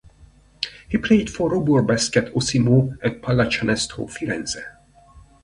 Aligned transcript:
He 0.89 0.97
played 0.97 1.29
for 1.29 1.51
Robur 1.51 1.83
Basket 1.85 2.35
Osimo 2.35 2.93
and 3.03 3.21
Pallacanestro 3.21 4.09
Firenze. 4.09 4.63